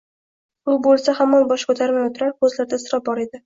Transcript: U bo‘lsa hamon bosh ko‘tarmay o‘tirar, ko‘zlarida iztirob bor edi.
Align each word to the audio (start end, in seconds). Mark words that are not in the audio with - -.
U 0.73 0.77
bo‘lsa 0.87 1.15
hamon 1.21 1.47
bosh 1.53 1.67
ko‘tarmay 1.73 2.05
o‘tirar, 2.09 2.35
ko‘zlarida 2.43 2.85
iztirob 2.85 3.09
bor 3.13 3.27
edi. 3.29 3.37